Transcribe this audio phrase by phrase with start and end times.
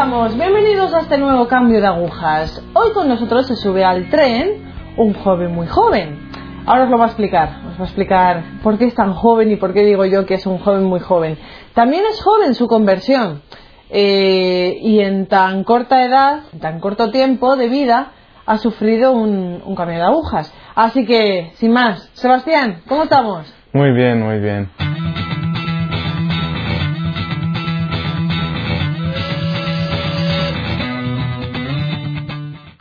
[0.00, 0.34] estamos?
[0.34, 2.64] Bienvenidos a este nuevo cambio de agujas.
[2.72, 6.18] Hoy con nosotros se sube al tren un joven muy joven.
[6.64, 9.50] Ahora os lo va a explicar, os va a explicar por qué es tan joven
[9.50, 11.36] y por qué digo yo que es un joven muy joven.
[11.74, 13.42] También es joven su conversión
[13.90, 18.12] eh, y en tan corta edad, en tan corto tiempo de vida,
[18.46, 20.50] ha sufrido un, un cambio de agujas.
[20.74, 23.54] Así que, sin más, Sebastián, ¿cómo estamos?
[23.74, 24.70] Muy bien, muy bien.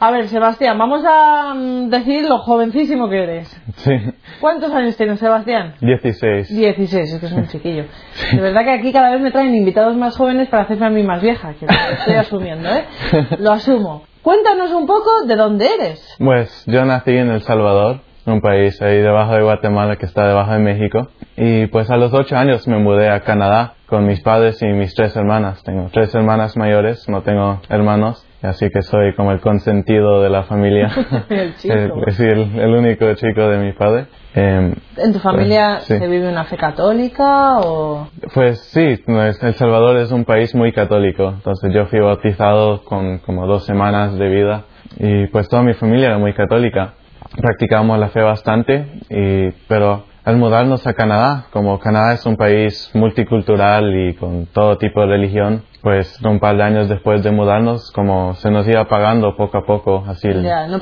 [0.01, 3.61] A ver, Sebastián, vamos a mm, decir lo jovencísimo que eres.
[3.75, 3.91] Sí,
[4.39, 5.73] ¿Cuántos años tienes, Sebastián?
[5.81, 6.47] 16.
[6.47, 7.83] 16, es que es un chiquillo.
[8.31, 11.03] De verdad que aquí cada vez me traen invitados más jóvenes para hacerme a mí
[11.03, 12.85] más vieja, que estoy asumiendo, ¿eh?
[13.39, 14.03] Lo asumo.
[14.21, 16.15] Cuéntanos un poco de dónde eres.
[16.17, 20.53] Pues yo nací en El Salvador, un país ahí debajo de Guatemala que está debajo
[20.53, 21.09] de México.
[21.35, 24.93] Y pues a los 8 años me mudé a Canadá con mis padres y mis
[24.95, 25.61] tres hermanas.
[25.63, 28.25] Tengo tres hermanas mayores, no tengo hermanos.
[28.41, 30.89] Así que soy como el consentido de la familia.
[31.29, 31.73] El chico.
[31.73, 34.05] Eh, Es decir, el, el único chico de mi padre.
[34.33, 35.97] Eh, ¿En tu familia Sí.
[35.97, 38.07] se vive una fe católica o...?
[38.33, 43.45] Pues sí, El Salvador es un país muy católico, entonces yo fui bautizado con como
[43.47, 44.63] dos semanas de vida
[44.97, 46.93] y pues toda mi familia era muy católica.
[47.41, 52.89] Practicamos la fe bastante, y, pero al mudarnos a Canadá, como Canadá es un país
[52.93, 57.91] multicultural y con todo tipo de religión, pues un par de años después de mudarnos,
[57.91, 60.79] como se nos iba apagando poco a poco, así Ya, no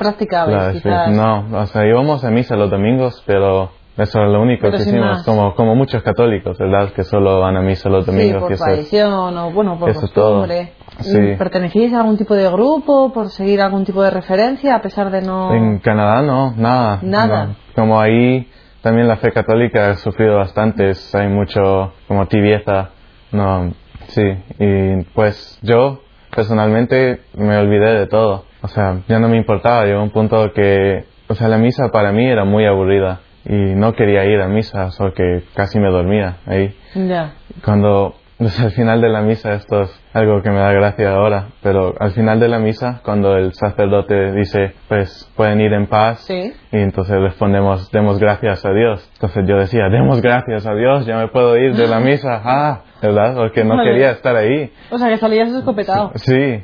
[0.72, 1.10] quizás.
[1.50, 4.82] no, o sea, íbamos a misa los domingos, pero eso era lo único Pero que
[4.84, 5.24] hicimos, más.
[5.24, 6.90] como, como muchos católicos, ¿verdad?
[6.92, 8.42] Que solo van a misa los Sí, domingos.
[8.42, 10.72] por eso es- tradición o, bueno, por eso es costumbre.
[11.00, 11.34] Sí.
[11.38, 15.22] ¿Pertenecíais a algún tipo de grupo por seguir algún tipo de referencia a pesar de
[15.22, 15.52] no...?
[15.54, 16.98] En Canadá no, nada.
[17.02, 17.44] Nada.
[17.46, 17.54] no.
[17.76, 18.48] Como ahí
[18.82, 22.90] también la fe católica ha sufrido bastante, es- hay mucho como tibieza,
[23.32, 23.72] no,
[24.08, 24.22] sí.
[24.58, 26.02] Y pues yo
[26.34, 31.04] personalmente me olvidé de todo, o sea, ya no me importaba, llegó un punto que,
[31.28, 34.90] o sea, la misa para mí era muy aburrida y no quería ir a misa,
[34.90, 36.76] solo que casi me dormía ahí.
[36.94, 37.34] Ya.
[37.64, 41.48] cuando pues, al final de la misa, esto es algo que me da gracia ahora,
[41.62, 46.20] pero al final de la misa, cuando el sacerdote dice, pues pueden ir en paz,
[46.26, 46.52] Sí.
[46.72, 49.08] y entonces respondemos, demos gracias a Dios.
[49.14, 52.80] Entonces yo decía, demos gracias a Dios, ya me puedo ir de la misa, ah,
[53.00, 53.34] ¿verdad?
[53.36, 53.90] Porque no Vale.
[53.90, 54.72] quería estar ahí.
[54.90, 56.10] O sea, que salías escopetado.
[56.16, 56.62] Sí,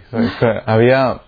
[0.67, 1.21] había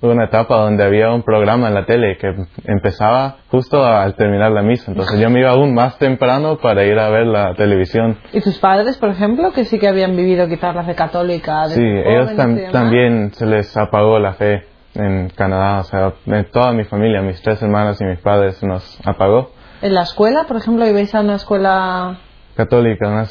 [0.00, 2.32] una etapa donde había un programa en la tele que
[2.64, 6.98] empezaba justo al terminar la misa, entonces yo me iba aún más temprano para ir
[6.98, 8.18] a ver la televisión.
[8.32, 11.53] ¿Y tus padres, por ejemplo, que sí que habían vivido quizás la fe católica?
[11.68, 16.44] Sí, ellos tam- y también se les apagó la fe en Canadá, o sea, de
[16.44, 19.50] toda mi familia, mis tres hermanas y mis padres nos apagó.
[19.82, 22.18] ¿En la escuela, por ejemplo, ibais a una escuela...?
[22.56, 23.26] Católica, una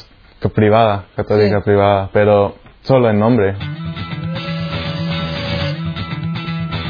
[0.54, 1.64] privada, católica Sí.
[1.64, 3.54] privada, pero solo en nombre.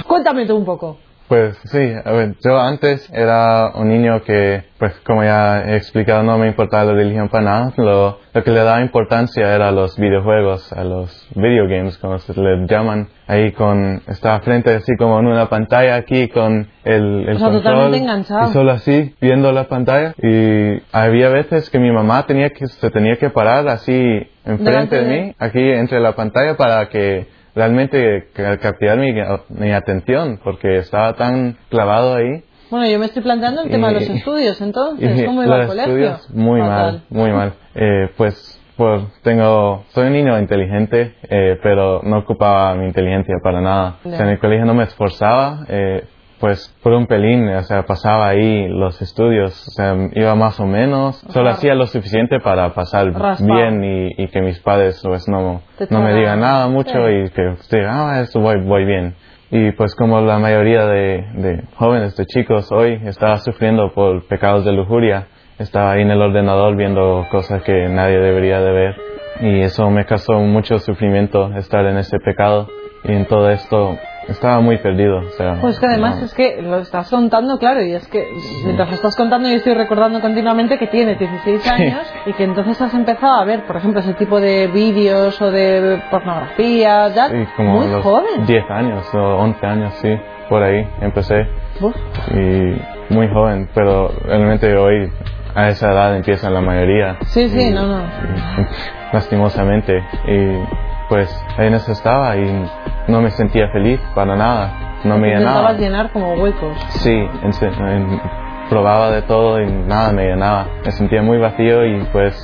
[0.06, 0.98] Cuéntame tú un poco.
[1.28, 6.22] Pues sí, a ver, yo antes era un niño que, pues como ya he explicado,
[6.22, 7.72] no me importaba la religión para nada.
[7.78, 12.18] Lo, lo que le daba importancia era a los videojuegos, a los video games, como
[12.18, 13.08] se les llaman.
[13.26, 17.48] Ahí con, estaba frente así como en una pantalla aquí con el, el O sea,
[17.48, 17.62] control.
[17.62, 18.50] totalmente enganchado.
[18.50, 20.12] Y solo así, viendo la pantalla.
[20.22, 25.08] Y había veces que mi mamá tenía que, se tenía que parar así enfrente de-
[25.22, 29.12] mí, aquí entre la pantalla para que realmente ca- captar mi,
[29.50, 33.94] mi atención porque estaba tan clavado ahí Bueno, yo me estoy planteando el tema de
[33.94, 35.92] los estudios, entonces, ¿cómo iba al colegio?
[35.92, 36.92] estudios, muy Fatal.
[36.92, 42.74] mal muy mal Eh, pues por tengo soy un niño inteligente eh, pero no ocupaba
[42.74, 46.04] mi inteligencia para nada o sea, en el colegio no me esforzaba eh,
[46.44, 50.66] pues por un pelín, o sea, pasaba ahí los estudios, o sea, iba más o
[50.66, 51.56] menos, solo Ajá.
[51.56, 53.46] hacía lo suficiente para pasar Raspa.
[53.46, 57.14] bien y, y que mis padres pues no, no me digan nada mucho Sí.
[57.14, 59.14] y que digan, ah, esto voy, voy bien.
[59.50, 64.66] Y pues como la mayoría de, de jóvenes, de chicos hoy, estaba sufriendo por pecados
[64.66, 68.94] de lujuria, estaba ahí en el ordenador viendo cosas que nadie debería de ver.
[69.40, 72.68] Y eso me causó mucho sufrimiento estar en ese pecado.
[73.04, 73.96] Y en todo esto
[74.28, 75.18] estaba muy perdido.
[75.18, 78.26] O sea, Pues que además no- es que lo estás contando, claro, y es que
[78.64, 82.80] mientras lo estás contando yo estoy recordando continuamente que tienes 16 años y que entonces
[82.80, 87.46] has empezado a ver, por ejemplo, ese tipo de vídeos o de pornografía, ya, Sí,
[87.56, 88.46] como muy los joven.
[88.46, 90.08] 10 años o 11 años, sí,
[90.48, 91.46] por ahí empecé.
[91.80, 91.94] Uf,
[92.32, 95.10] Y muy joven, pero realmente hoy
[95.54, 97.16] a esa edad empiezan la mayoría.
[97.26, 98.00] Sí, sí, Y- no, no.
[98.02, 100.02] y- lastimosamente.
[100.26, 102.66] Y pues ahí en eso estaba y
[103.06, 104.98] no me sentía feliz para nada.
[105.04, 105.72] No me llenaba.
[105.74, 106.76] Llenar como huecos.
[106.88, 108.20] Sí, en en-
[108.68, 110.66] probaba de todo y nada me llenaba.
[110.84, 112.34] Me sentía muy vacío y pues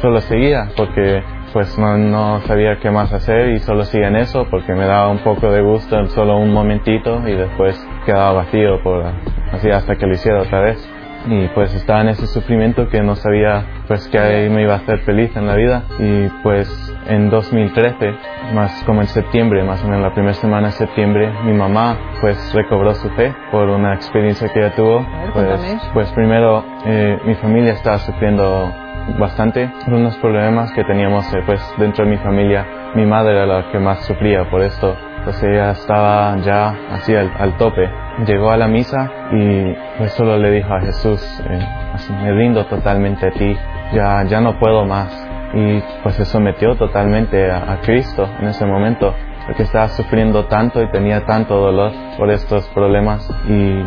[0.00, 4.48] solo seguía porque pues no, no, sabía qué más hacer y solo sigue en eso
[4.50, 8.82] porque me daba un poco de gusto en solo un momentito y después quedaba vacío
[8.82, 9.04] por
[9.52, 10.95] así hasta que lo hiciera otra vez
[11.26, 15.00] y pues estaba en ese sufrimiento que no sabía pues que me iba a hacer
[15.00, 15.84] feliz en la vida.
[15.98, 16.68] Y pues
[17.08, 18.14] en 2013
[18.54, 22.52] más como en septiembre más o menos la primera semana de septiembre mi mamá pues
[22.54, 25.06] recobró su fe por una experiencia que ella tuvo.
[25.32, 28.72] Pues, pues primero eh, mi familia estaba sufriendo
[29.18, 32.66] bastante por unos problemas que teníamos eh, pues dentro de mi familia.
[32.94, 34.96] Mi madre era la que más sufría por esto.
[35.24, 37.88] Pues ella estaba ya así al, tope.
[38.24, 41.20] Llegó a la misa y pues solo le dijo a Jesús,
[41.50, 41.58] eh,
[41.92, 43.54] así, me rindo totalmente a ti,
[43.92, 45.28] ya, ya no puedo más.
[45.52, 49.14] Y pues se sometió totalmente a, Cristo en ese momento,
[49.46, 53.28] porque estaba sufriendo tanto y tenía tanto dolor por estos problemas.
[53.48, 53.84] Y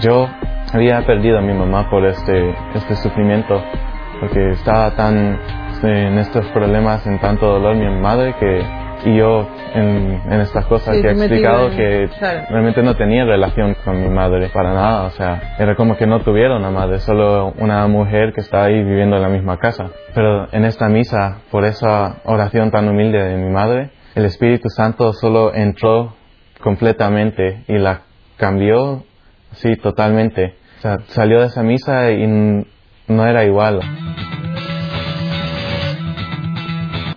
[0.00, 0.28] yo
[0.72, 3.60] había perdido a mi mamá por este, este sufrimiento,
[4.20, 5.38] porque estaba tan
[5.82, 11.08] en estos problemas, en tanto dolor mi madre que y yo en, estas cosas que
[11.08, 12.08] he explicado que
[12.48, 16.20] realmente no tenía relación con mi madre para nada, o sea, era como que no
[16.20, 19.90] tuviera una madre, solo una mujer que está ahí viviendo en la misma casa.
[20.14, 25.12] Pero en esta misa, por esa oración tan humilde de mi madre, el Espíritu Santo
[25.12, 26.14] solo entró
[26.60, 28.02] completamente y la
[28.36, 29.04] cambió,
[29.52, 30.54] sí, totalmente.
[30.78, 32.26] O sea, salió de esa misa y
[33.08, 33.80] no era igual.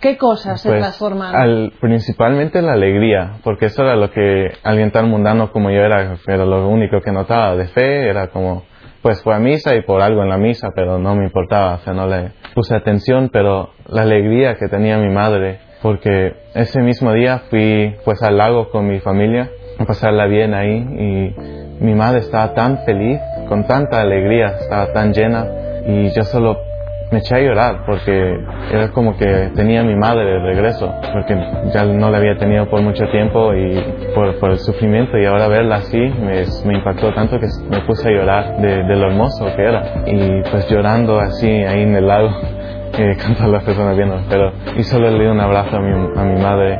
[0.01, 1.71] ¿Qué cosas se pues, transformaron?
[1.79, 6.45] principalmente la alegría, porque eso era lo que alguien tan mundano como yo era, era
[6.45, 8.63] lo único que notaba de fe, era como,
[9.01, 11.79] pues fue a misa y por algo en la misa, pero no me importaba, o
[11.79, 17.13] sea, no le puse atención, pero la alegría que tenía mi madre, porque ese mismo
[17.13, 19.49] día fui pues al lago con mi familia
[19.79, 25.13] a pasarla bien ahí y mi madre estaba tan feliz, con tanta alegría, estaba tan
[25.13, 25.45] llena
[25.85, 26.67] y yo solo
[27.12, 28.38] me eché a llorar porque
[28.71, 31.36] era como que tenía a mi madre de regreso, porque
[31.74, 33.81] ya no la había tenido por mucho tiempo y
[34.13, 35.18] por, el sufrimiento.
[35.18, 39.07] Y ahora verla así me, me, impactó tanto que me puse a llorar de, lo
[39.07, 40.04] hermoso que era.
[40.06, 42.30] Y pues llorando así ahí en el lago
[42.98, 45.92] eh, con todas las personas viendo, pero y solo le di un abrazo a mi,
[45.92, 46.80] a mi madre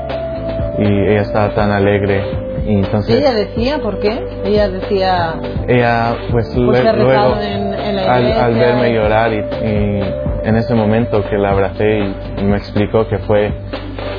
[0.80, 6.54] y ella estaba tan alegre y entonces ella decía por qué ella decía ella pues
[6.56, 9.40] luego al, verme llorar y,
[10.44, 12.00] en ese momento que la abracé
[12.38, 13.54] y, me explicó que fue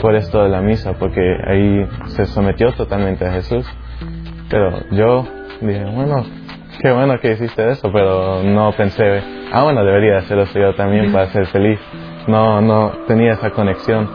[0.00, 3.66] por esto de la misa porque ahí se sometió totalmente a Jesús.
[4.50, 5.26] Pero yo
[5.60, 6.24] dije bueno
[6.80, 9.20] qué bueno que hiciste eso pero no pensé
[9.52, 11.78] ah bueno debería hacerlo yo también para ser feliz
[12.26, 14.08] no no tenía esa conexión.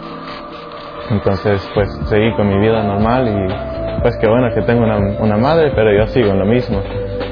[1.09, 3.72] Entonces, pues seguí con mi vida normal y
[4.03, 6.79] pues qué bueno que tengo una, una madre, pero yo sigo en lo mismo.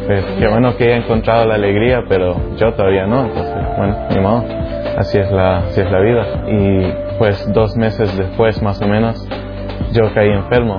[0.08, 3.26] Pues qué bueno que he encontrado la alegría, pero yo todavía no.
[3.26, 4.44] Entonces, bueno, ni modo.
[4.98, 6.26] Así es la, así es la vida.
[6.48, 9.24] Y pues dos meses después, más o menos,
[9.92, 10.78] yo caí enfermo.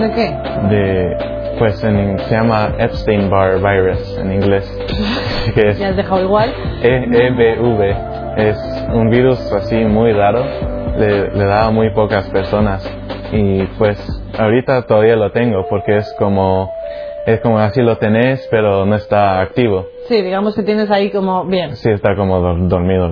[0.00, 0.34] ¿De qué?
[0.68, 1.16] De,
[1.58, 4.64] pues en, se llama Epstein-Barr virus en inglés.
[5.54, 6.52] que es ¿Ya has dejado igual?
[6.82, 7.94] EBV.
[8.38, 8.58] Es
[8.92, 10.42] un virus así muy raro
[10.96, 12.88] le, le daba muy pocas personas
[13.32, 13.98] y pues
[14.38, 16.70] ahorita todavía lo tengo porque es como
[17.26, 19.86] es como así lo tenés pero no está activo.
[20.08, 21.76] Sí digamos que tienes ahí como bien.
[21.76, 23.08] Sí está como dormido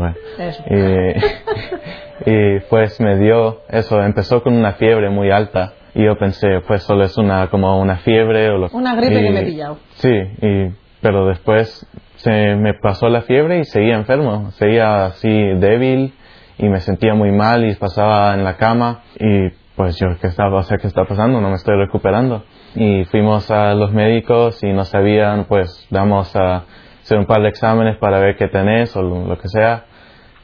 [2.26, 6.60] Y, y pues me dio eso empezó con una fiebre muy alta y yo pensé
[6.66, 9.78] pues solo es una como una fiebre o lo, una gripe que me he pillado.
[9.94, 16.14] Sí y pero después se me pasó la fiebre y seguía enfermo seguía así débil
[16.58, 20.46] y me sentía muy mal y pasaba en la cama y pues yo, ¿qué está,
[20.46, 21.40] o sea, ¿qué está pasando?
[21.40, 22.44] No me estoy recuperando.
[22.74, 26.64] Y fuimos a los médicos y no sabían, pues vamos a
[27.00, 29.86] hacer un par de exámenes para ver qué tenés o lo, que sea.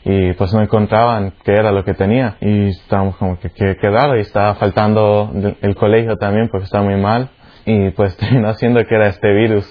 [0.06, 2.38] Y pues no encontraban qué era lo que tenía.
[2.40, 6.96] Y estábamos como que qué raro y estaba faltando el colegio también porque estaba muy
[6.98, 7.28] mal.
[7.66, 9.66] Y pues terminó siendo que era este virus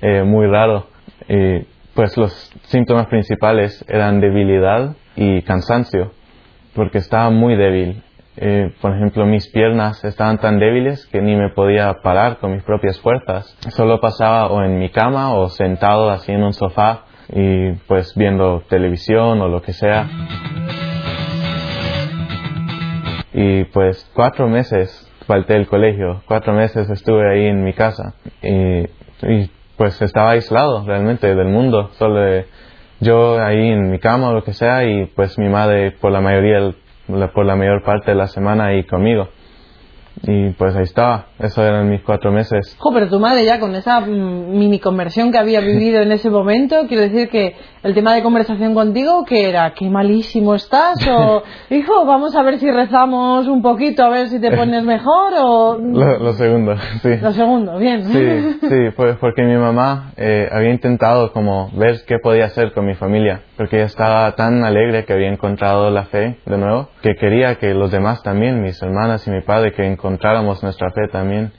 [0.00, 0.88] eh, muy raro.
[1.28, 1.60] Y
[1.94, 2.32] pues los
[2.64, 6.10] síntomas principales eran debilidad, y cansancio,
[6.74, 8.02] porque estaba muy débil.
[8.36, 12.62] Eh, por ejemplo, mis piernas estaban tan débiles que ni me podía parar con mis
[12.64, 13.56] propias fuerzas.
[13.70, 18.62] Solo pasaba o en mi cama o sentado así en un sofá y pues viendo
[18.68, 20.08] televisión o lo que sea.
[23.32, 28.86] Y pues cuatro meses falté el colegio, cuatro meses estuve ahí en mi casa y,
[29.76, 32.44] pues estaba aislado realmente del mundo, solo
[33.00, 36.20] yo ahí en mi cama o lo que sea y pues mi madre por la
[36.20, 36.72] mayoría
[37.06, 39.28] por la mayor parte de la semana ahí conmigo
[40.22, 42.76] y pues ahí estaba, eso eran mis cuatro meses.
[42.78, 46.30] Jo, pero tu madre ya con esa mm, mini conversión que había vivido en ese
[46.30, 51.42] momento, quiero decir que el tema de conversación contigo, que era, qué malísimo estás, o
[51.70, 55.78] hijo, vamos a ver si rezamos un poquito, a ver si te pones mejor, o...
[55.78, 57.16] Lo, segundo, sí.
[57.20, 58.04] Lo segundo, bien.
[58.04, 62.86] Sí, sí, pues porque mi mamá eh, había intentado como ver qué podía hacer con
[62.86, 67.14] mi familia, porque ella estaba tan alegre que había encontrado la fe de nuevo, que
[67.14, 71.52] quería que los demás también, mis hermanas y mi padre, que encontráramos nuestra fe también,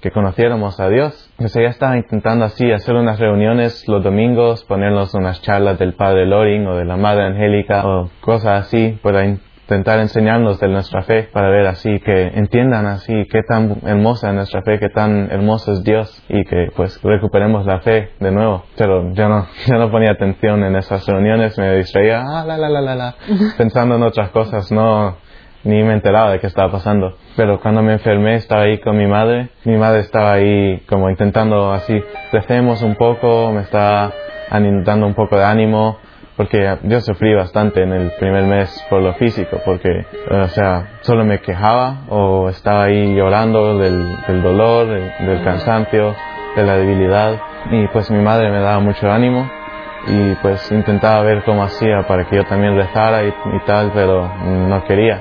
[0.00, 1.30] que conociéramos a Dios.
[1.32, 6.26] Entonces ella estaba intentando así hacer unas reuniones los domingos, ponernos unas charlas del Padre
[6.26, 9.24] Loring o de la Madre Angélica o cosas así para
[9.68, 14.34] intentar enseñarnos de nuestra fe para ver así que entiendan así qué tan hermosa es
[14.34, 18.62] nuestra fe, qué tan hermoso es Dios y que pues recuperemos la fe de nuevo.
[18.76, 22.68] Pero yo no, yo no ponía atención en esas reuniones, me distraía, ah, la, la,
[22.68, 23.14] la, la, la,
[23.58, 25.16] pensando en otras cosas, no,
[25.64, 27.16] ni me enteraba de qué estaba pasando.
[27.36, 31.72] Pero cuando me enfermé estaba ahí con mi madre, mi madre estaba ahí como intentando
[31.72, 34.12] así, recemos un poco, me estaba
[34.48, 35.98] dando un poco de ánimo,
[36.36, 41.24] porque yo sufrí bastante en el primer mes por lo físico, porque, o sea, solo
[41.24, 46.14] me quejaba o estaba ahí llorando del, del dolor, del, cansancio,
[46.54, 47.40] de la debilidad,
[47.70, 49.48] y pues mi madre me daba mucho ánimo
[50.08, 53.32] y pues intentaba ver cómo hacía para que yo también rezara y
[53.66, 55.20] tal, pero no quería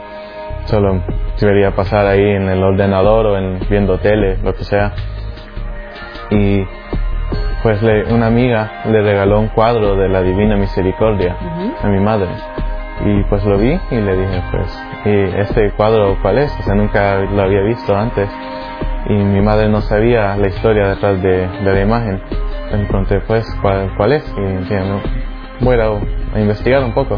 [0.66, 1.02] solo
[1.40, 4.94] debería pasar ahí en el ordenador o en viendo tele, lo que sea.
[6.32, 6.64] Y
[7.66, 11.36] pues le, una amiga le regaló un cuadro de la Divina Misericordia
[11.82, 12.30] a mi madre.
[13.04, 16.56] Y pues lo vi y le dije, pues, ¿y este cuadro cuál es?
[16.60, 18.30] O sea, nunca lo había visto antes.
[19.10, 22.22] Y mi madre no sabía la historia detrás de, la imagen.
[22.72, 24.36] Le pregunté, pues, ¿cuál, cuál es?
[24.38, 25.02] Y dije, no,
[25.62, 27.18] voy a investigar un poco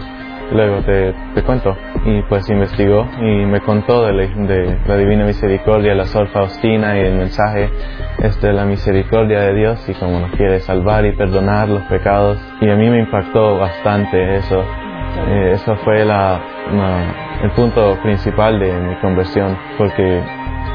[0.51, 1.75] luego te, te, cuento.
[2.06, 7.16] Y pues investigó y me contó de la, Divina Misericordia, la Sor Faustina y el
[7.16, 7.70] mensaje
[8.20, 12.39] este de la misericordia de Dios y cómo nos quiere salvar y perdonar los pecados.
[12.62, 14.63] Y a mí me impactó bastante eso.
[15.27, 16.39] Eh, eso fue la,
[17.44, 20.22] el punto principal de mi conversión, porque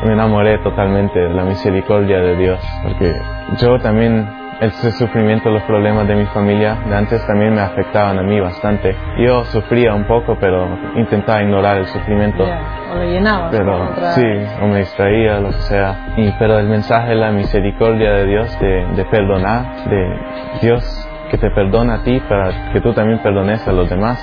[0.05, 3.15] me enamoré totalmente de la misericordia de Dios, porque
[3.61, 8.23] yo también ese sufrimiento, los problemas de mi familia de antes también me afectaban a
[8.23, 8.95] mí bastante.
[9.19, 12.45] Yo sufría un poco, pero intentaba ignorar el sufrimiento.
[12.45, 13.51] O lo llenaba.
[13.51, 14.27] Pero sí,
[14.63, 16.15] o me distraía, lo que sea.
[16.17, 20.21] Y, pero el mensaje de la misericordia de Dios, de, de perdonar, de
[20.61, 24.23] Dios que te perdona a ti para que tú también perdones a los demás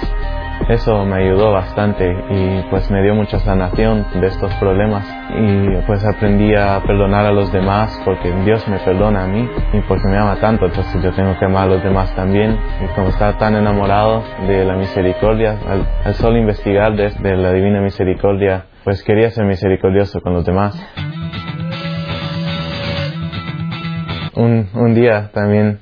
[0.67, 5.05] eso me ayudó bastante y pues me dio mucha sanación de estos problemas.
[5.35, 9.81] Y pues aprendí a perdonar a los demás porque Dios me perdona a mí y
[9.81, 12.57] porque me ama tanto, entonces yo tengo que amar a los demás también.
[12.83, 15.57] Y como estaba tan enamorado de la misericordia,
[16.03, 20.75] al, solo investigar de, la divina misericordia, pues quería ser misericordioso con los demás.
[24.35, 25.79] Un, un día también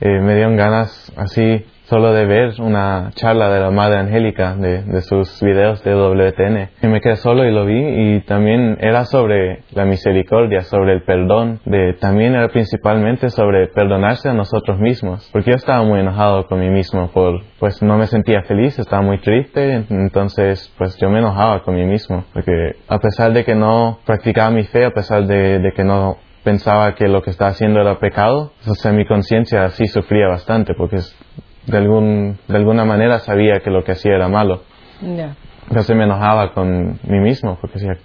[0.00, 4.82] eh, me dieron ganas así solo de ver una charla de la Madre Angélica de,
[4.82, 6.70] de, sus videos de WTN.
[6.82, 11.02] Y me quedé solo y lo vi y también era sobre la misericordia, sobre el
[11.02, 15.28] perdón, de, también era principalmente sobre perdonarse a nosotros mismos.
[15.32, 19.02] Porque yo estaba muy enojado con mí mismo por, pues no me sentía feliz, estaba
[19.02, 22.24] muy triste, entonces pues yo me enojaba con mí mismo.
[22.32, 26.18] Porque a pesar de que no practicaba mi fe, a pesar de, de que no
[26.46, 30.74] pensaba que lo que estaba haciendo era pecado, o sea, mi conciencia sí sufría bastante
[30.74, 30.98] porque
[31.66, 34.62] de, algún, de alguna manera sabía que lo que hacía era malo.
[35.68, 37.98] Entonces me enojaba con mí mismo porque decía,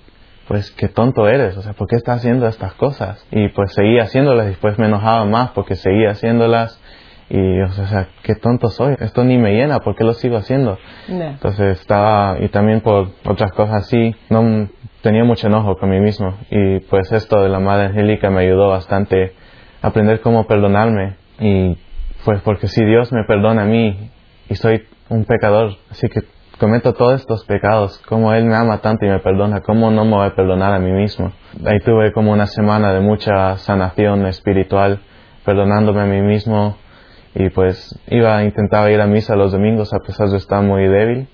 [0.48, 3.26] pues qué tonto eres, o sea, ¿por qué estás haciendo estas cosas?
[3.32, 6.82] Y pues seguía haciéndolas y después me enojaba más porque seguía haciéndolas
[7.30, 10.78] y, o sea, qué tonto soy, esto ni me llena, ¿por qué lo sigo haciendo?
[11.08, 14.68] Entonces estaba, y también por otras cosas así, no
[15.02, 18.70] tenía mucho enojo con mí mismo y pues esto de la Madre Angélica me ayudó
[18.70, 19.34] bastante
[19.82, 21.78] a aprender cómo perdonarme y
[22.26, 24.12] pues porque si Dios me perdona a mí
[24.50, 26.22] y soy un pecador, así que
[26.60, 30.12] cometo todos estos pecados, como Él me ama tanto y me perdona, ¿cómo no me
[30.12, 31.32] voy a perdonar a mí mismo?
[31.66, 35.00] Ahí tuve como una semana de mucha sanación espiritual,
[35.44, 36.78] perdonándome a mí mismo
[37.34, 41.28] y pues iba, intentaba ir a misa los domingos a pesar de estar muy débil.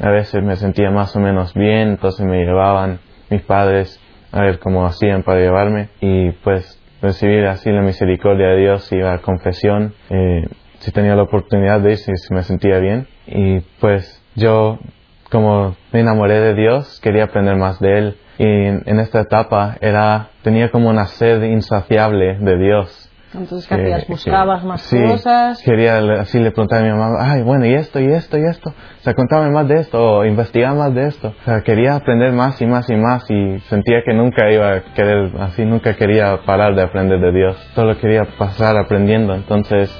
[0.00, 2.98] A veces me sentía más o menos bien, entonces me llevaban
[3.30, 4.00] mis padres
[4.32, 9.12] a ver cómo hacían para llevarme y pues recibir así la misericordia de Dios, iba
[9.12, 10.46] a confesión, eh,
[10.80, 13.06] si tenía la oportunidad de ir, si, me sentía bien.
[13.26, 14.78] Y pues yo,
[15.30, 18.16] como me enamoré de Dios, quería aprender más de Él.
[18.38, 23.05] Y en, esta etapa era, tenía como una sed insaciable de Dios.
[23.34, 24.04] Entonces, ¿qué Eh, hacías?
[24.06, 25.60] que- ¿Buscabas más sí, cosas?
[25.62, 28.70] Quería así le preguntaba a mi mamá, ay, bueno, y esto, y esto, y esto.
[28.70, 31.34] O sea, contame más de esto, o investigar más de esto.
[31.42, 34.80] O sea, quería aprender más y más y más y sentía que nunca iba a
[34.94, 37.56] querer, así nunca quería parar de aprender de Dios.
[37.74, 39.34] Solo quería pasar aprendiendo.
[39.34, 39.90] Entonces,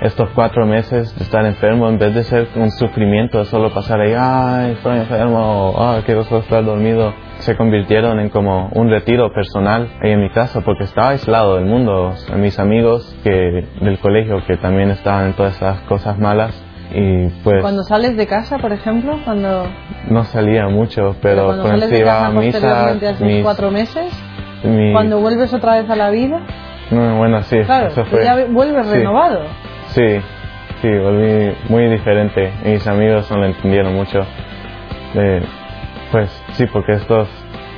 [0.00, 4.00] estos cuatro meses de estar enfermo, en vez de ser un sufrimiento, de solo pasar
[4.00, 8.90] ahí, ay, estoy enfermo, o, ay, quiero solo estar dormido, se convirtieron en como un
[8.90, 13.98] retiro personal ahí en mi casa, porque estaba aislado del mundo, mis amigos que del
[13.98, 16.64] colegio que también estaban en todas esas cosas malas,
[16.94, 19.64] y pues Cuando sales de casa, por ejemplo, cuando,
[20.08, 24.12] no salía mucho, pero cuando sales iba a misa, mis- cuatro meses,
[24.64, 26.40] mi- cuando vuelves otra vez a la vida,
[26.90, 28.24] no, bueno, sí, claro, eso fue.
[28.24, 28.92] ya vuelves sí.
[28.94, 29.42] renovado.
[29.88, 30.20] Sí,
[30.82, 32.52] sí, volví muy diferente.
[32.64, 34.24] Mis amigos no lo entendieron mucho.
[35.14, 35.42] Eh,
[36.12, 37.28] pues sí, porque estos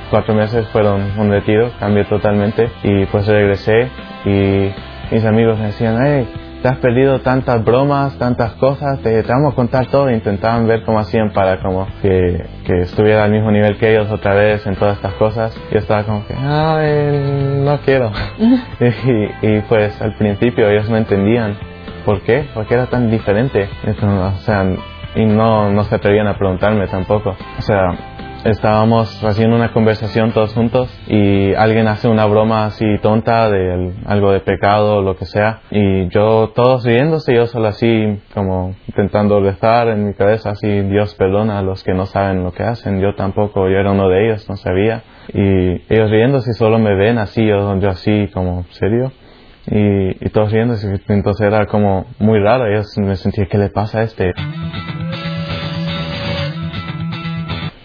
[0.09, 2.69] cuatro meses fueron un retiro, cambié totalmente.
[2.83, 3.89] Y pues regresé
[4.25, 4.71] y
[5.11, 6.27] mis amigos me decían, hey,
[6.61, 10.11] te has perdido tantas bromas, tantas cosas, te, te vamos a contar todo.
[10.11, 14.35] Intentaban ver cómo hacían para como que, que estuviera al mismo nivel que ellos otra
[14.35, 15.59] vez en todas estas cosas.
[15.71, 18.11] Yo estaba como que, ay, no quiero.
[18.79, 21.70] y, y pues al principio ellos no entendían
[22.05, 22.45] ¿Por qué?
[22.53, 23.69] ¿Por qué era tan diferente?
[23.87, 24.65] O sea,
[25.15, 27.35] y no, no se atrevían a preguntarme tampoco.
[27.57, 27.95] O sea,
[28.43, 34.31] estábamos haciendo una conversación todos juntos y alguien hace una broma así tonta de algo
[34.31, 39.39] de pecado o lo que sea y yo todos riéndose yo solo así como intentando
[39.41, 42.99] rezar en mi cabeza así Dios perdona a los que no saben lo que hacen
[42.99, 45.03] yo tampoco yo era uno de ellos no sabía
[45.33, 49.11] y ellos riéndose solo me ven así yo, yo así como serio
[49.67, 53.99] y, y todos riéndose, entonces era como muy raro, yo me sentía, ¿qué le pasa
[53.99, 54.33] a este?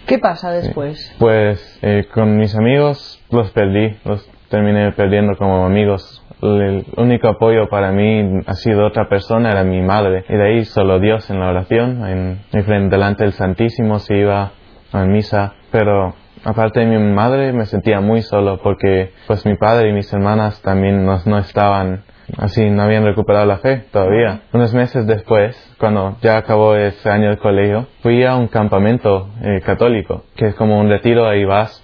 [0.07, 1.13] ¿Qué pasa después?
[1.19, 6.23] Pues eh, con mis amigos los perdí, los terminé perdiendo como amigos.
[6.41, 10.23] El único apoyo para mí ha sido otra persona, era mi madre.
[10.29, 14.53] Y de ahí solo Dios en la oración, en, en delante del Santísimo, se iba
[14.93, 15.55] a misa.
[15.71, 16.15] Pero
[16.47, 20.61] aparte de mi madre me sentía muy solo porque pues mi padre y mis hermanas
[20.61, 22.03] también no, no estaban
[22.37, 24.43] así, no habían recuperado la fe todavía.
[24.53, 29.59] Unos meses después, cuando ya acabó ese año de colegio, fui a un campamento eh,
[29.65, 31.83] católico, que es como un retiro, ahí vas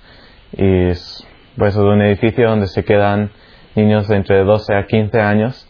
[0.53, 3.31] y es pues un edificio donde se quedan
[3.75, 5.67] niños de entre 12 a 15 años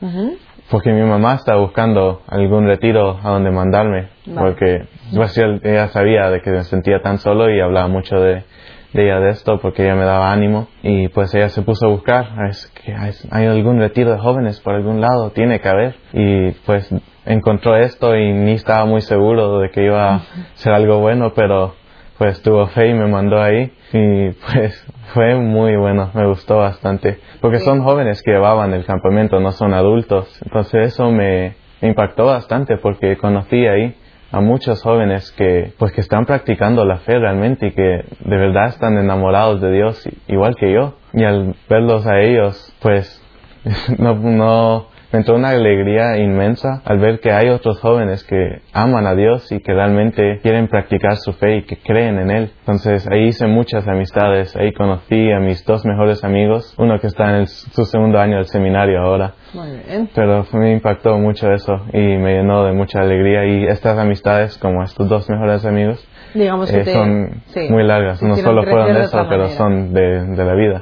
[0.70, 6.42] porque mi mamá está buscando algún retiro a donde mandarme, porque pues, ella sabía de
[6.42, 8.44] que me sentía tan solo y hablaba mucho de,
[8.94, 11.90] de ella de esto porque ella me daba ánimo y pues ella se puso a
[11.90, 15.96] buscar, es que hay, algún retiro de jóvenes por algún lado, tiene que haber.
[16.14, 16.90] Y pues
[17.26, 20.22] encontró esto y ni estaba muy seguro de que iba a
[20.56, 21.76] ser algo bueno, pero
[22.18, 23.72] pues tuvo fe y me mandó ahí.
[23.94, 29.40] Y pues fue muy bueno, me gustó bastante, porque son jóvenes que llevaban el campamento,
[29.40, 33.96] no son adultos, entonces eso me impactó bastante porque conocí ahí
[34.34, 38.70] a muchos jóvenes que pues que están practicando la fe realmente y que de verdad
[38.70, 40.96] están enamorados de Dios igual que yo.
[41.14, 43.22] Y al verlos a ellos pues
[44.00, 49.06] no, no me entró una alegría inmensa al ver que hay otros jóvenes que aman
[49.06, 52.52] a Dios y que realmente quieren practicar su fe y que creen en Él.
[52.62, 57.30] Entonces ahí hice muchas amistades, ahí conocí a mis dos mejores amigos, uno que está
[57.30, 60.10] en el- su segundo año del seminario ahora, Muy bien.
[60.16, 64.84] pero me impactó mucho eso y me llenó de mucha alegría y estas amistades como
[64.84, 68.98] estos dos mejores amigos Digamos que eh, te- son sí, muy largas, no solo fueron
[68.98, 70.82] eso, pero son de, de la vida.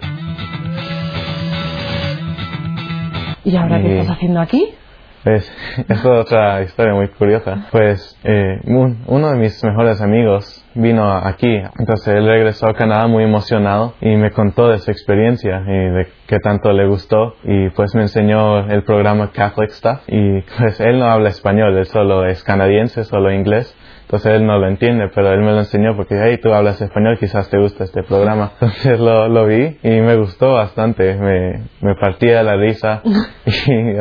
[3.43, 4.73] ¿Y ahora qué estás haciendo aquí?
[5.23, 5.51] Pues,
[5.87, 7.67] es otra historia muy curiosa.
[7.71, 13.05] Pues, eh, un- uno de mis mejores amigos vino aquí, entonces él regresó a Canadá
[13.07, 17.69] muy emocionado y me contó de su experiencia y de qué tanto le gustó y
[17.71, 22.25] pues me enseñó el programa Catholic Stuff y pues él no habla español, él solo
[22.25, 23.75] es canadiense, solo inglés.
[24.11, 27.17] Entonces él no lo entiende, pero él me lo enseñó porque, hey, tú hablas español,
[27.17, 28.51] quizás te gusta este programa.
[28.59, 33.01] Entonces lo, lo vi y me gustó bastante, me, me partía de la risa
[33.45, 33.93] y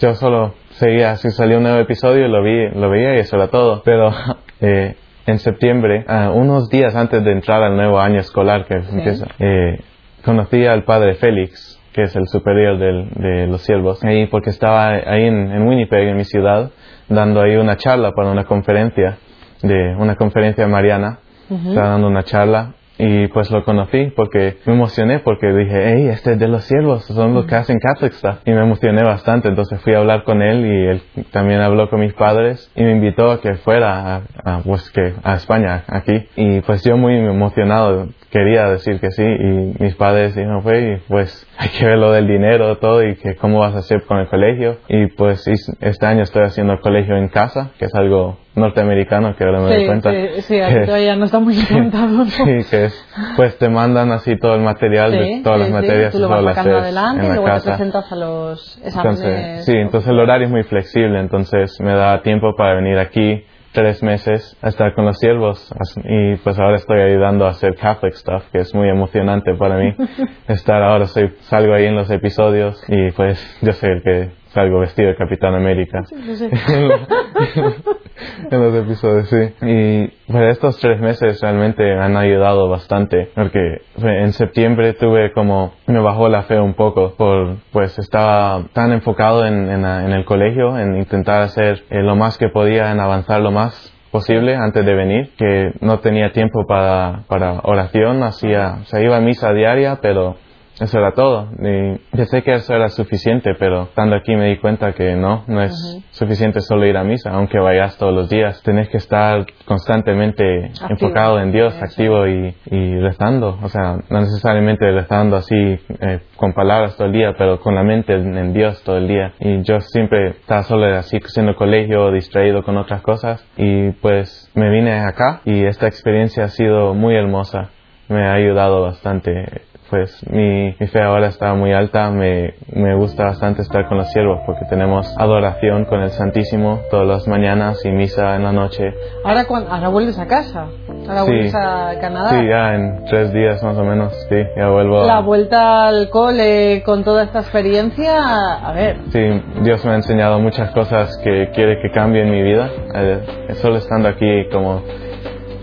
[0.00, 3.48] yo solo seguía, si salía un nuevo episodio lo vi, lo veía y eso era
[3.48, 3.80] todo.
[3.86, 4.12] Pero
[4.60, 9.28] eh, en septiembre, ah, unos días antes de entrar al nuevo año escolar que empieza,
[9.38, 9.80] eh,
[10.26, 14.88] conocí al padre Félix, que es el superior del- de los siervos, ahí porque estaba
[14.90, 16.70] ahí en, en Winnipeg, en mi ciudad,
[17.08, 19.16] dando ahí una charla para una conferencia,
[19.62, 21.18] de una conferencia mariana,
[21.50, 26.32] estaba dando una charla y pues lo conocí porque me emocioné porque dije, hey, este
[26.32, 28.38] es de los siervos, son los que hacen Catholic stuff.
[28.44, 32.00] Y me emocioné bastante, entonces fui a hablar con él y él también habló con
[32.00, 36.26] mis padres y me invitó a que fuera a, pues que a España, aquí.
[36.34, 41.46] Y pues yo muy emocionado quería decir que sí y mis padres dijeron, pues, pues
[41.56, 44.26] hay que ver lo del dinero, todo y que cómo vas a hacer con el
[44.26, 44.78] colegio.
[44.88, 49.44] Y pues este año estoy haciendo el colegio en casa, que es algo norteamericano que
[49.44, 50.10] ahora me doy cuenta.
[50.10, 52.24] Sí, sí, todavía no está muy implementado.
[52.26, 56.18] sí, que es, pues te mandan así todo el material de todas las materias tú
[56.18, 59.20] lo vas sacando adelante y luego te presentas a los exámenes.
[59.20, 63.44] Entonces, sí, entonces el horario es muy flexible, entonces me da tiempo para venir aquí
[63.72, 65.72] tres meses a estar con los siervos
[66.04, 69.94] y pues ahora estoy ayudando a hacer Catholic stuff que es muy emocionante para mí
[70.48, 75.08] estar ahora soy, salgo ahí en los episodios y pues yo sé que salgo vestido
[75.08, 76.90] de Capitán América en
[78.50, 79.54] los episodios, sí.
[79.62, 85.74] Y pues estos tres meses realmente me han ayudado bastante, porque en septiembre tuve como,
[85.86, 90.78] me bajó la fe un poco, por, pues estaba tan enfocado en, en, el colegio,
[90.78, 94.94] en intentar hacer eh, lo más que podía, en avanzar lo más posible antes de
[94.94, 99.98] venir, que no tenía tiempo para, para oración, hacía, o sea, iba a misa diaria,
[100.00, 100.36] pero
[100.80, 101.48] eso era todo.
[101.58, 105.62] Y pensé que eso era suficiente, pero estando aquí me di cuenta que no, no
[105.62, 105.74] es
[106.10, 108.62] suficiente solo ir a misa, aunque vayas todos los días.
[108.62, 113.58] Tienes que estar constantemente enfocado en Dios, activo y, y, rezando.
[113.62, 117.82] O sea, no necesariamente rezando así eh, con palabras todo el día, pero con la
[117.82, 119.32] mente en, Dios todo el día.
[119.40, 123.44] Y yo siempre estaba solo así haciendo colegio, distraído con otras cosas.
[123.56, 127.70] Y pues me vine acá y esta experiencia ha sido muy hermosa.
[128.08, 133.24] Me ha ayudado bastante pues mi, mi, fe ahora está muy alta, me, me, gusta
[133.24, 137.90] bastante estar con los siervos porque tenemos adoración con el Santísimo todas las mañanas y
[137.90, 138.92] misa en la noche.
[139.24, 140.66] ¿Ahora, ahora vuelves a casa?
[141.08, 142.30] ¿Ahora vuelves a Canadá?
[142.30, 145.06] Sí, ya en tres días más o menos, sí, ya vuelvo.
[145.06, 148.14] La vuelta al cole con toda esta experiencia,
[148.56, 148.98] a ver.
[149.10, 152.70] Sí, Dios me ha enseñado muchas cosas que quiere que cambie en mi vida.
[152.94, 154.82] Eh, solo estando aquí como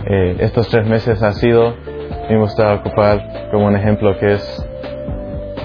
[0.08, 1.74] eh, estos tres meses ha sido
[2.30, 4.68] me gusta ocupar como un ejemplo que es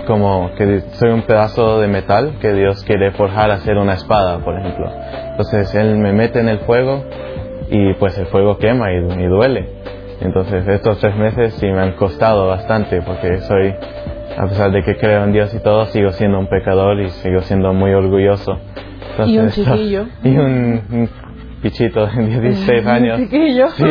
[0.06, 4.38] como que soy un pedazo de metal que Dios quiere forjar a hacer una espada,
[4.38, 4.90] por ejemplo.
[5.30, 7.04] Entonces Él me mete en el fuego
[7.70, 9.68] y pues el fuego quema y, duele.
[10.20, 13.74] Entonces estos tres meses sí me han costado bastante porque soy,
[14.36, 17.40] a pesar de que creo en Dios y todo, sigo siendo un pecador y sigo
[17.42, 18.58] siendo muy orgulloso.
[19.24, 20.06] y un chiquillo.
[20.24, 21.08] Y un,
[21.60, 23.20] pichito de 16 años.
[23.76, 23.84] Sí,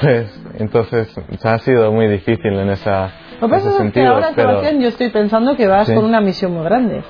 [0.00, 4.80] pues entonces ha sido muy difícil en esa Lo que pasa es que ahora, Sebastián,
[4.80, 7.02] yo estoy pensando que vas con una misión muy grande.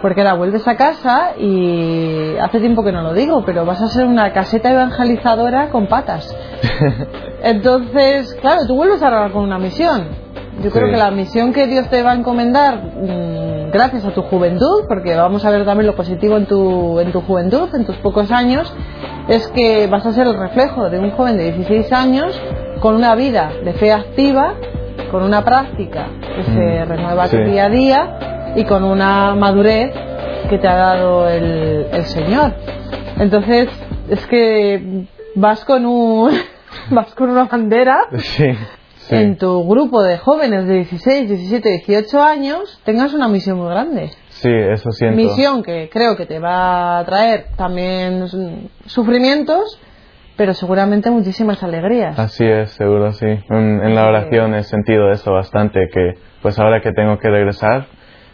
[0.00, 3.88] Porque ahora vuelves a casa y hace tiempo que no lo digo, pero vas a
[3.88, 6.36] ser una caseta evangelizadora con patas.
[7.42, 10.08] Entonces, claro, tú vuelves a grabar con una misión.
[10.62, 14.22] Yo creo que la misión que Dios te va a encomendar, mm, gracias a tu
[14.22, 17.96] juventud, porque vamos a ver también lo positivo en tu, en tu juventud, en tus
[17.96, 18.72] pocos años,
[19.26, 22.40] es que vas a ser el reflejo de un joven de 16 años
[22.78, 24.54] con una vida de fe activa,
[25.10, 26.06] con una práctica
[26.36, 29.92] que se mm, renueva día a día y con una madurez
[30.48, 32.54] que te ha dado el, Señor.
[33.18, 33.68] Entonces,
[34.08, 36.30] es que vas con un
[36.90, 38.06] vas con una bandera
[39.10, 44.10] en tu grupo de jóvenes de 16, 17, 18 años, tengas una misión muy grande.
[44.28, 45.16] Sí, eso siento.
[45.16, 48.26] Misión que creo que te va a traer también
[48.86, 49.80] sufrimientos,
[50.36, 52.18] pero seguramente muchísimas alegrías.
[52.18, 53.26] Así es, seguro, sí.
[53.50, 57.86] En, la oración he sentido eso bastante, que pues ahora que tengo que regresar,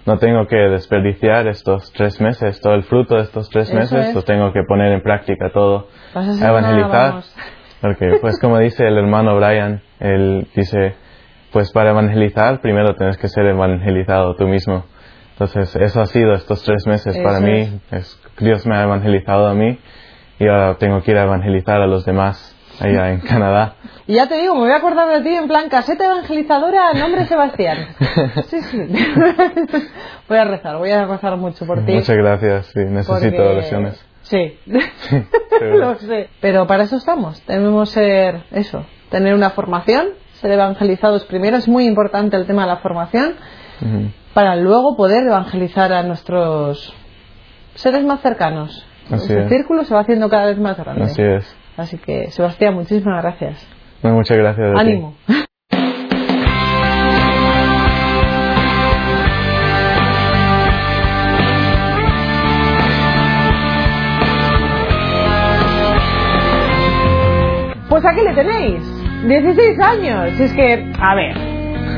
[0.06, 4.22] no tengo que desperdiciar estos tres meses, todo el fruto de estos tres meses, lo
[4.22, 7.22] tengo que poner en práctica todo, a evangelizar.
[7.80, 10.94] porque pues como dice el hermano Brian, él dice,
[11.52, 14.84] pues para evangelizar primero tienes que ser evangelizado tú mismo.
[15.32, 19.54] Entonces eso ha sido estos tres meses para mí, es, Dios me ha evangelizado a
[19.54, 19.78] mí
[20.38, 23.74] y ahora tengo que ir a evangelizar a los demás allá en Canadá.
[24.06, 27.24] Y ya te digo, me voy a acordar de ti en plan caseta evangelizadora, nombre
[27.26, 27.88] Sebastián.
[28.48, 28.78] Sí, sí.
[30.28, 31.92] voy a rezar, voy a rezar mucho por ti.
[31.92, 34.09] Muchas gracias, sí, necesito oraciones.
[34.30, 34.56] Sí,
[35.60, 36.28] lo sé.
[36.40, 41.84] Pero para eso estamos, debemos ser eso, tener una formación, ser evangelizados primero, es muy
[41.84, 43.34] importante el tema de la formación,
[44.32, 46.94] para luego poder evangelizar a nuestros
[47.74, 51.04] seres más cercanos, el círculo se va haciendo cada vez más grande.
[51.04, 51.56] Así es.
[51.76, 53.66] Así que, Sebastián, muchísimas gracias.
[54.02, 54.78] muchas gracias.
[54.78, 55.16] Ánimo.
[68.32, 68.82] Tenéis
[69.26, 70.40] 16 años.
[70.40, 71.34] Es que, a ver,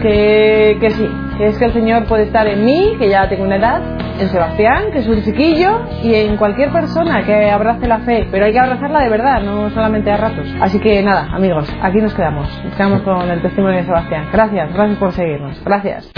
[0.02, 3.44] que, que sí, que es que el Señor puede estar en mí, que ya tengo
[3.44, 3.80] una edad,
[4.18, 8.44] en Sebastián, que es un chiquillo, y en cualquier persona que abrace la fe, pero
[8.44, 10.46] hay que abrazarla de verdad, no solamente a ratos.
[10.60, 12.48] Así que nada, amigos, aquí nos quedamos.
[12.64, 14.28] Nos quedamos con el testimonio de Sebastián.
[14.32, 15.62] Gracias, gracias por seguirnos.
[15.64, 16.12] Gracias.